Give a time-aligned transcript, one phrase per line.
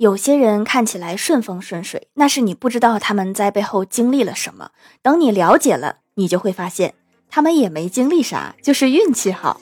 [0.00, 4.70] 有些人看起来顺风顺水，那是你不知道他们在背后经历了什么。
[5.02, 6.94] 等你了解了，你就会发现，
[7.28, 9.60] 他们也没经历啥，就是运气好。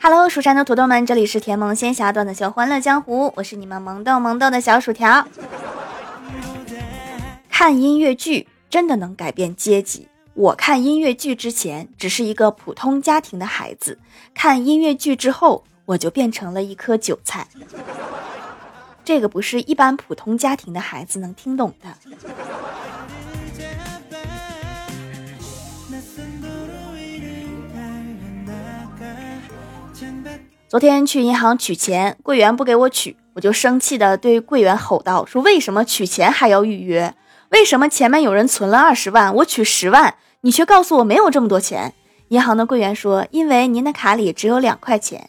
[0.00, 5.24] Hello，蜀山的土豆们，这里是甜萌仙侠段子秀欢乐江湖，我是你们萌豆萌豆的小薯条。
[7.48, 10.08] 看音乐剧真的能改变阶级。
[10.38, 13.98] 我看音乐剧之前只是一个普通家庭的孩子，
[14.32, 17.48] 看音乐剧之后我就变成了一颗韭菜。
[19.04, 21.88] 这个不是一般普通家庭的孩子能听懂的。
[30.68, 37.16] 昨天去银行取钱，柜员不给我取，我就生气的对柜员吼道：“说为什么取钱还要预约？
[37.48, 41.94] 为什么前面有人存了二十万，我取十万，你却告诉我没有这么多钱？”
[42.28, 45.28] 银行的柜员说：“因为您的卡里只有两块钱。”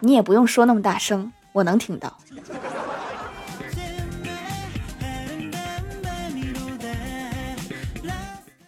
[0.00, 2.16] 你也不用说那么大声，我能听到。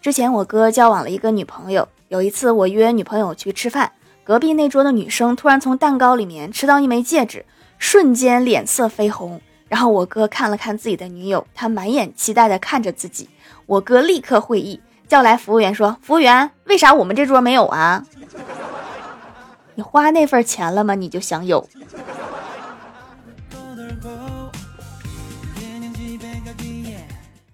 [0.02, 1.89] 之前我哥交往了一个女朋友。
[2.08, 3.92] 有一次，我约女朋友去吃饭，
[4.24, 7.47] 隔壁那桌的女生突然从蛋糕里面吃到一枚戒指，
[7.78, 9.41] 瞬间脸色绯红。
[9.71, 13.29] 然后我哥看了看自己的女友，他满眼期待的看着自己。
[13.67, 18.05] 我哥立刻会意，叫来服务员说：“服务员，为啥我们这桌没有啊？
[19.77, 20.97] 你花那份钱了吗？
[20.97, 21.69] 你就想有？”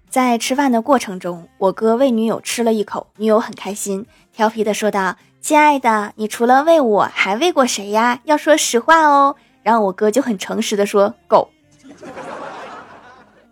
[0.08, 4.06] 在吃饭的过程中，我哥喂女友吃了一口，女友很开心。
[4.32, 8.20] 调皮的说道：“亲爱的，你除了喂我，还喂过谁呀？
[8.24, 11.50] 要说实话哦。”然后我哥就很诚实的说：“狗，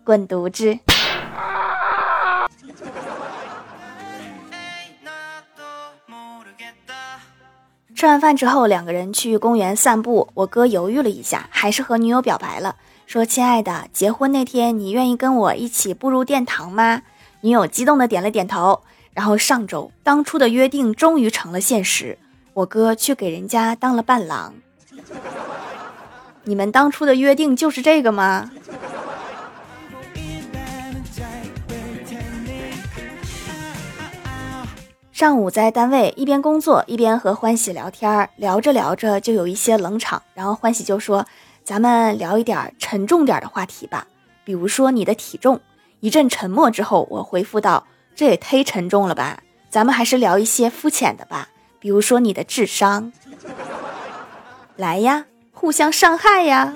[0.05, 0.79] 滚犊子。”
[7.95, 10.29] 吃完饭之后，两个人去公园散步。
[10.33, 12.75] 我哥犹豫了一下，还是和女友表白了，
[13.05, 17.01] 说：“亲爱的，结婚那天你愿意跟我一起步入殿堂吗？”
[17.41, 18.83] 女友激动的点了点头。
[19.13, 22.17] 然后上周当初的约定终于成了现实，
[22.53, 24.53] 我哥去给人家当了伴郎。
[26.43, 28.51] 你们当初的约定就是这个吗？
[35.15, 41.25] 上午在单位一边工作一边和欢喜聊天，聊着聊着就有一些冷场，然后欢喜就说
[41.63, 44.05] ：“咱们聊一点沉重点的话题吧，
[44.43, 45.61] 比如说你的体重。”
[46.01, 47.87] 一阵沉默之后，我回复道。
[48.13, 49.39] 这也忒沉重了吧，
[49.69, 51.47] 咱们还是聊一些肤浅的吧，
[51.79, 53.13] 比如说你的智商。
[54.75, 56.73] 来呀，互相伤害呀。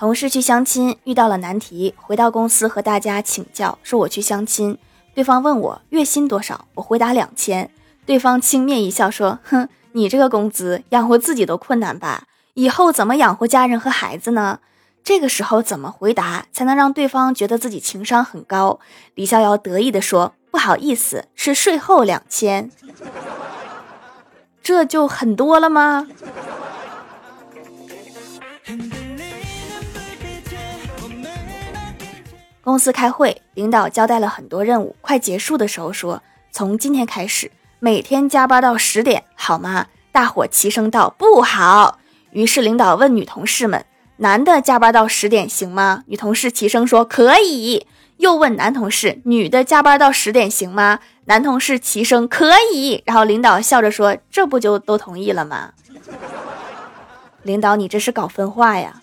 [0.00, 4.78] 同事去相亲遇到了难题，回到公司和大家请教，说我去相亲，
[5.14, 7.70] 对方问我月薪多少，我回答两千，
[8.06, 12.24] 对方轻蔑一笑说：“哼，你这个工资养活自己都困难吧，
[12.54, 14.60] 以后怎么养活家人和孩子呢？”
[15.04, 18.80] 这个时候怎么回答才能让对方觉得自己情商很高？
[19.14, 22.70] 李逍遥得意地说：“不好意思，是税后两千，
[24.62, 26.08] 这就很多了吗？”
[32.70, 36.22] 公司开会，领导交代了很多任务，快结束的时候说
[36.52, 37.50] ：“从今天开始，
[37.80, 41.98] 每天加班到十点，好吗？”大伙齐声道：“不好。”
[42.30, 43.84] 于是领导问女同事们。
[44.18, 46.04] 男的加班到十点行吗？
[46.06, 47.88] 女同事齐声说可以。
[48.18, 51.00] 又问男同事，女的加班到十点行吗？
[51.24, 53.02] 男同事齐声可以。
[53.04, 55.72] 然后领导笑着说：“这不就都同意了吗？”
[57.42, 59.02] 领导，你这是搞分化呀？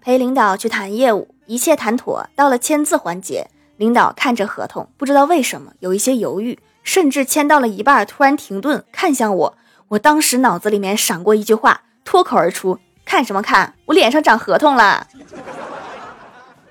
[0.00, 6.58] 陪领导去谈业务，一切谈妥，到了签字环节，领导看着合同，不知道为什么有一些犹豫。
[6.82, 9.54] 甚至签到了一半，突然停顿，看向我。
[9.88, 13.74] 我当时脑子里面闪过一句话，脱口而出：“看什么看？
[13.84, 15.06] 我脸上长合同了。”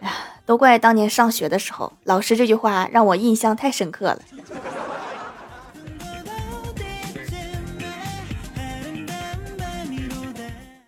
[0.01, 0.11] 哎，
[0.47, 4.19] 都怪当年上学的时候，老师这句话让我印象太深刻了。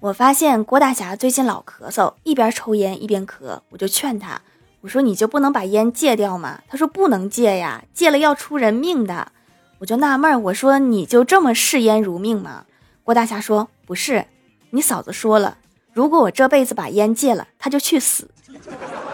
[0.01, 4.41] 我发现郭大侠最近老咳嗽，一边抽烟一边咳，我就劝他。
[4.81, 6.61] 我说你就不能把烟戒掉吗？
[6.67, 9.31] 他说不能戒呀，戒了要出人命的。
[9.77, 12.65] 我就纳闷，我说你就这么视烟如命吗？
[13.03, 14.25] 郭大侠说不是，
[14.71, 15.59] 你嫂子说了，
[15.93, 18.31] 如果我这辈子把烟戒了，他就去死。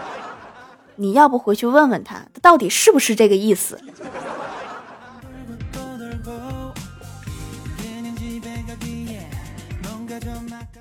[0.96, 3.78] 你要不回去问问他，他到底是不是这个意思？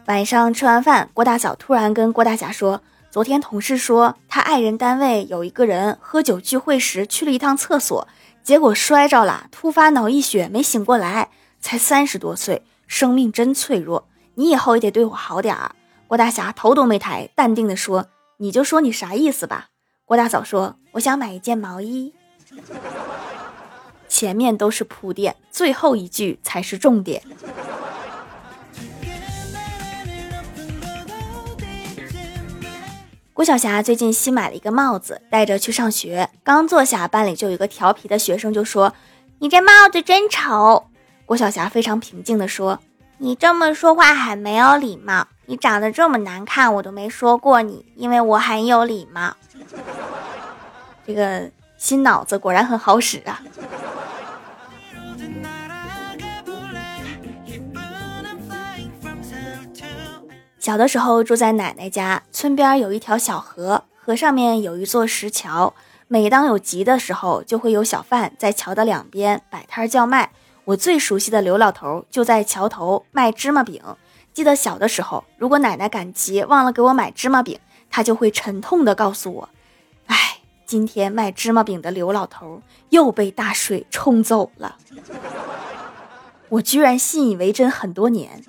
[0.08, 2.82] 晚上吃完饭，郭大嫂突然跟郭大侠说
[3.12, 8.08] ：“昨天同事说他爱人单位有一个人喝酒聚会时去了一趟厕所，
[8.42, 11.28] 结果摔着了，突发脑溢血没醒过来，
[11.60, 14.08] 才三十多岁，生命真脆弱。
[14.36, 15.76] 你以后也得对我好点儿。”
[16.08, 18.08] 郭大侠头都没抬，淡定的说
[18.40, 19.68] ：“你就说你啥意思吧。”
[20.08, 22.14] 郭大嫂说：“我想买一件毛衣。”
[24.08, 27.22] 前面都是铺垫，最后一句才是重点。
[33.38, 36.28] 郭晓霞最近新买了一个帽子，戴着去上学。
[36.44, 38.92] 刚坐下，班里就有一个调皮的学生就说
[39.38, 40.88] ：“你这帽子真丑。”
[41.24, 42.80] 郭晓霞非常平静地说
[43.20, 45.28] ：“你这么说话很没有礼貌。
[45.46, 49.36] 你长得这么难看，我都没说过你，因为我很有礼貌。”
[51.06, 51.48] 这个
[51.78, 53.40] 新脑子果然很好使啊！
[60.60, 65.74] 小的时候住在奶奶家，村边有一条小河，河上面有一座石桥。
[66.08, 70.32] 每当有集的时候，就会有小贩在桥的两边摆摊叫卖。
[70.66, 73.82] 我最熟悉的刘老头就在桥头卖芝麻饼。
[74.34, 79.50] 记得小的时候，如果奶奶赶集忘了给我买芝麻饼，他就会沉痛地告诉我
[80.08, 84.78] ：“哎，今天卖芝麻饼的刘老头又被大水冲走了。”
[86.50, 88.42] 我居然信以为真很多年。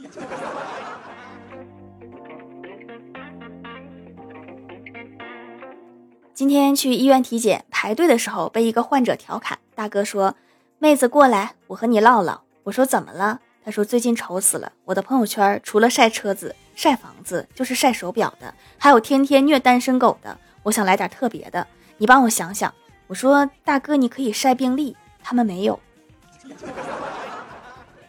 [6.39, 9.59] 今天去医院体检，排队的时候被一个患者调侃。
[9.75, 10.37] 大哥说
[10.79, 20.39] ：“妹子过来，我和你唠唠。”我说：“怎么了？”他说：“最近愁死了，我的朋友圈除了晒车子、晒房子，就是晒手表的，还有天天虐单身狗的。
[20.63, 22.73] 我想来点特别的，你帮我想想。”
[23.09, 25.81] 我说：“大哥，你可以晒病历，他们没有，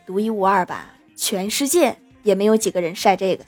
[0.05, 0.93] 独一无二吧？
[1.15, 3.43] 全世界也没有几个人晒这个。”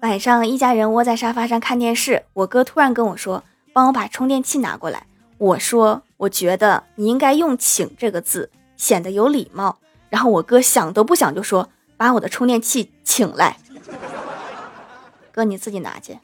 [0.00, 2.22] 晚上，一家人窝在沙发上看电视。
[2.32, 3.42] 我哥突然跟我说
[3.74, 5.06] ：“帮我把充电器拿过来。”
[5.38, 9.78] 我说：“我觉得你应该用‘请’这个字，显得有礼貌。”
[10.08, 11.68] 然后我哥想都不想就说
[11.98, 13.56] ：“把我的充电器请来。”
[15.32, 16.16] 哥，你自己拿去。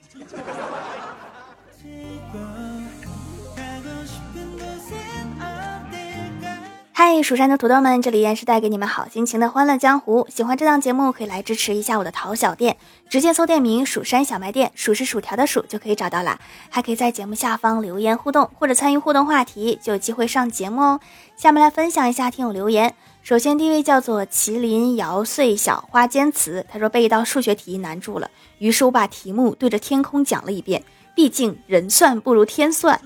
[7.06, 10.26] 嗨，蜀山的土豆们，这里依然是带给你们好心情的欢乐江湖。
[10.30, 12.78] 喜欢这档节目，可以来支持一下我的淘小店，
[13.10, 16.40] 直接搜店名“蜀山小卖店”，数是薯条的数就可以找到啦。
[16.70, 21.00] 还可以在节目下方留言互动，或者参与互动话题，就有机会上节目哦。
[21.36, 22.94] 下面来分享一下听友留言。
[23.22, 30.82] 首先第一位叫做麒麟摇碎小花间词，他说被一道数学题难住了，于是我把题目对着天空讲了一遍。
[31.14, 32.98] 毕竟人算不如天算，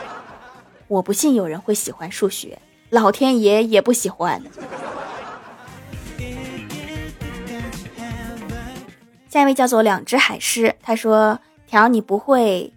[0.88, 2.58] 我不信有人会喜欢数学。
[2.94, 4.40] 老天爷也不喜欢。
[9.28, 12.72] 下一位叫做两只海狮，他说：“条你不会，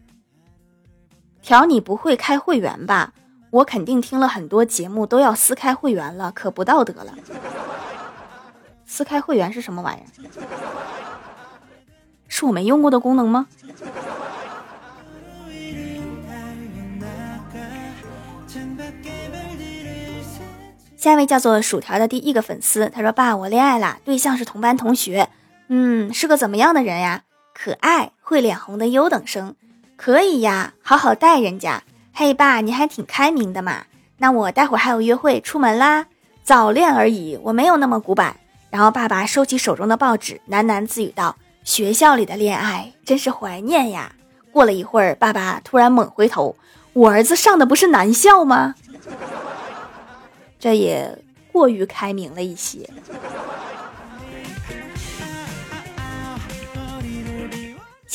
[1.44, 3.14] 条你不会开会员吧？
[3.52, 7.13] 我肯定听了很多节目都要私开会员了，可不道德了。
[8.88, 10.10] 私开会员是什么玩意儿？
[12.28, 13.46] 是我没用过的功能吗？”
[21.08, 25.30] 下位叫做薯条的第一个粉丝，他说：“爸，我恋爱了，对象是同班同学，
[25.70, 27.24] 嗯，是个怎么样的人呀？
[27.54, 29.56] 可爱，会脸红的优等生，
[29.96, 31.84] 可以呀，好好待人家。
[32.14, 33.86] 嘿，爸，你还挺开明的嘛。
[34.18, 36.08] 那我待会儿还有约会，出门啦。
[36.44, 38.36] 早恋而已，我没有那么古板。”
[38.70, 44.12] 然后爸爸收起手中的报纸，喃喃自语道：“学校里的恋爱真是怀念呀。”
[44.52, 46.58] 过了一会儿，爸爸突然猛回头
[46.92, 48.76] ：“我儿子上的不是男校吗？”
[50.60, 51.18] 这也
[51.52, 52.90] 过于开明了一些。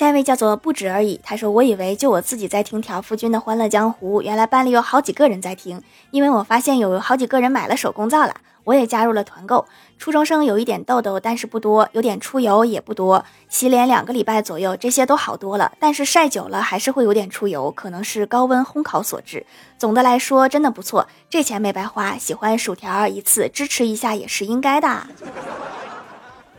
[0.02, 5.80] 下一位叫做不止而已，他说：“我以为就我自己在听条夫君的欢乐江湖，原来班里有好几个人在听。
[6.10, 9.64] 因为我发现有好几个人买了手工皂了，我也加入了团购。
[10.00, 13.24] 初中生有一点痘痘，但是不多；有点出油也不多。
[13.48, 15.70] 洗脸两个礼拜左右，这些都好多了。
[15.78, 19.46] 但是晒久了还是会有点出油，可能是高温烘烤所致。
[19.78, 22.18] 总的来说，真的不错，这钱没白花。
[22.18, 25.06] 喜欢薯条一次支持一下也是应该的，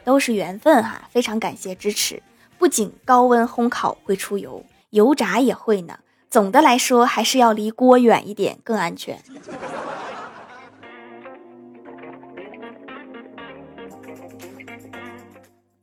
[0.06, 2.24] 都是缘分哈，非常感谢支持。”
[2.64, 6.00] 不仅高温烘烤会出油，油炸也会呢。
[6.30, 9.22] 总的来说，还是要离锅远一点更安全。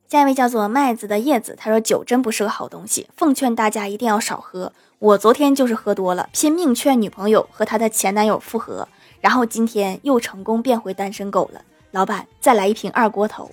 [0.07, 4.73] 下一位叫做麦子的叶子，他说酒真不是个好东西，奉劝大家一定要少喝。
[4.97, 8.87] 我昨天就是喝多了，拼命劝女朋友和她的前男友复合，
[9.19, 11.61] 然后今天又成功变回单身狗了。
[11.91, 13.51] 老板，再来一瓶二锅头。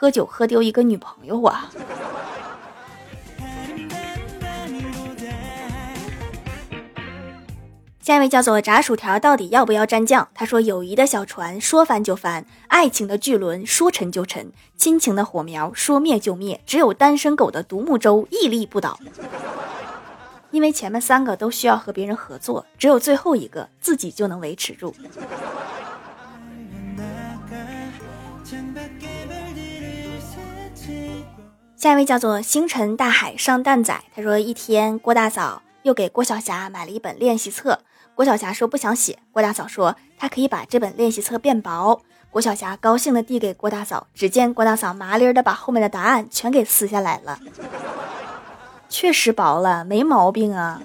[0.00, 1.70] 喝酒喝丢一个女朋友啊！
[8.00, 10.26] 下一位叫做炸薯条，到底要不要蘸酱？
[10.34, 18.98] 他说：“友谊的小船说翻就翻，爱情的巨轮说沉就沉，亲情的火苗说灭就灭，只有单身狗的独木舟屹立不倒。”
[20.50, 24.94] 因为前面三个都需要和别人合作，只有最后一个自己就能维持住。
[31.80, 37.80] 下一位叫做星辰大海上蛋仔，他说一天郭大嫂又给郭晓霞买了一本练习册，
[38.14, 47.38] 郭晓霞说不想写，郭大嫂说她可以把这本练习册变薄，郭晓霞高兴的递给郭大嫂，只见郭大嫂麻利的把后面的答案全给撕下来了。
[48.90, 50.82] 确实薄了，没毛病啊。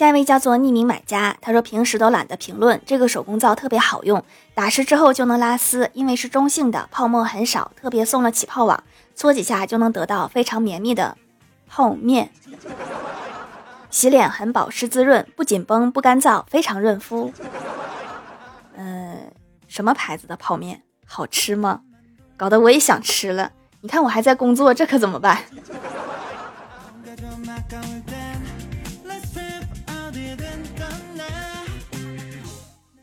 [0.00, 8.82] 下一位叫做匿名买家，他说平时都懒得评论，这个手工皂特别好用，打湿之后就能拉丝，因为是中性的，泡沫很少，特别送了起泡网，
[9.14, 11.18] 搓几下就能得到非常绵密的
[11.68, 12.30] 泡面。
[13.90, 17.30] 洗脸很保湿滋润，不紧绷不干燥，非常润肤。
[18.78, 19.30] 嗯，
[19.68, 20.80] 什么牌子的泡面？
[21.04, 21.82] 好吃吗？
[22.38, 23.52] 搞得我也想吃了。
[23.82, 25.36] 你看我还在工作，这可怎么办？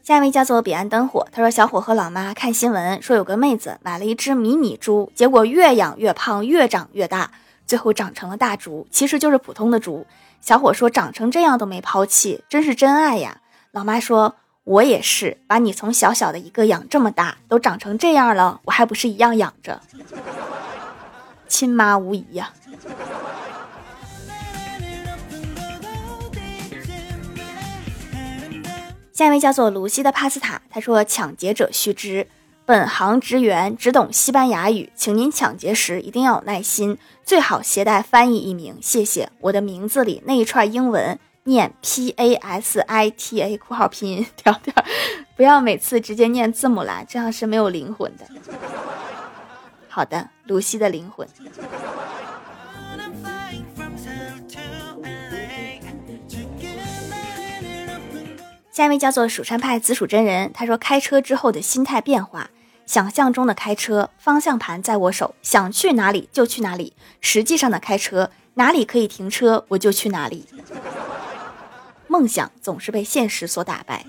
[0.08, 7.30] 下一位叫做彼岸灯火，他说小伙和老妈看新闻，说有个妹子买了一只迷你猪，结果越养越胖，越长越大，
[7.66, 10.08] 最后长成了大猪，其实就是普通的猪。
[10.40, 13.42] 小伙说长成这样都没抛弃，真是真爱呀。
[13.72, 14.36] 老妈说。
[14.64, 19.80] 我也是，把你从小小的一个养这么大，都长成这样了，我还不是一样养着，
[21.48, 22.52] 亲妈无疑呀。
[29.18, 32.28] 下一位叫做卢西的帕斯塔，他说：“抢劫者须知，
[32.68, 39.32] 本行职员只懂西班牙语，请您抢劫时一定要有耐心，最好携带翻译一名，谢谢。
[39.40, 44.74] 我的名字里那一串英文。”念 P A S I T A 括号拼音调调，
[45.36, 48.26] 不要每次直接念字母啦，这样是没有灵魂的。
[49.88, 51.28] 好的，卢西的灵魂。
[58.78, 62.52] 下一位叫做蜀山派紫薯真人，他说开车之后的心态变化，
[62.86, 70.46] 想象中的开车方向盘在我手，想去哪里就去哪里；实际上的开车哪里可以停车我就去哪里。
[72.06, 74.06] 梦想总是被现实所打败。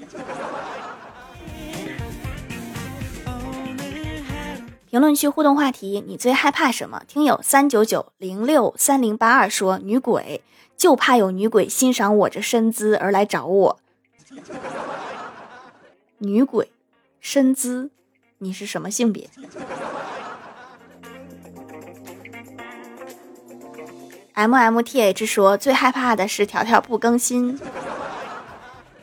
[4.91, 7.01] 评论区互动话题：你最害怕什么？
[7.09, 10.43] 听友三九九零六三零八二说女鬼，
[10.77, 13.81] 就怕有女鬼欣赏我这身姿而来找我。
[16.19, 16.71] 女鬼，
[17.21, 17.91] 身姿，
[18.39, 19.29] 你是什么性别
[24.35, 27.59] ？M M T H 说最害怕的是条条不更新，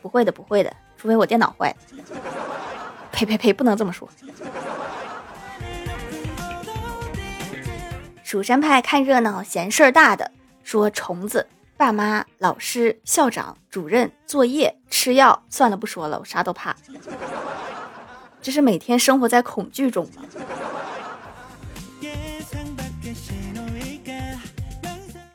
[0.02, 1.76] 不会的，不会的，除非我电脑坏了。
[3.12, 4.10] 呸呸呸，不能这么说。
[8.24, 10.32] 蜀山派看热闹嫌事儿大的
[10.64, 16.74] 说虫子、爸妈、老师、校长、主任、作业、吃药，算了，不说了，我啥都怕。
[18.42, 20.24] 这是每天生活在恐惧中吗？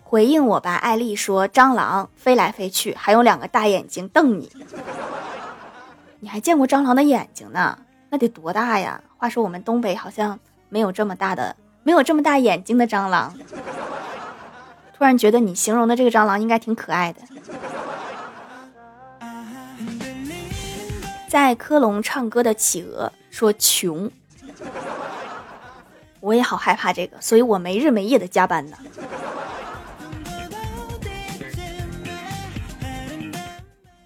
[0.03, 4.51] 回应我吧，艾丽说：“蟑螂飞来飞去，还有两个大眼睛瞪你。
[6.21, 7.79] 你还见过蟑螂的眼睛呢？
[8.09, 9.01] 那得多大呀？
[9.19, 13.39] 话说我们东北好像没有这么大的，没有这么大眼睛的蟑螂。
[15.01, 17.23] 突然觉得你形容的这个蟑螂应该挺可爱的。
[21.27, 24.11] 在科隆唱歌的企鹅说穷，
[26.21, 28.77] 我也好害怕这个，所以我没日没夜的加班呢。”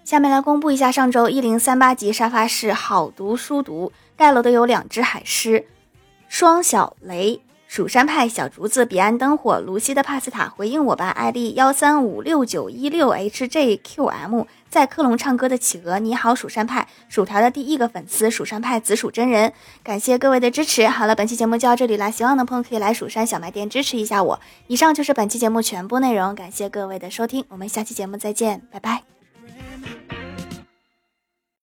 [0.05, 5.67] 下面来公布一下上周一零三八级沙发是好读书读盖楼的有两只海狮，
[6.29, 7.41] 双小雷、
[7.75, 19.51] 蜀山派小竹子、彼岸灯火、卢西的帕斯塔回应我吧，艾丽幺三五六九一六 HJQM 在克隆唱歌的企鹅，你好蜀山派薯条的第一个粉丝，蜀山派紫薯真人，
[19.83, 20.87] 感谢各位的支持。
[20.87, 24.39] 好了，本期节目就到这里啦，喜欢的朋友可以来蜀山小卖店支持一下我。
[24.67, 29.14] 以上就是本期节目全部内容，感谢各位的收听，我们下期节目再见，拜拜。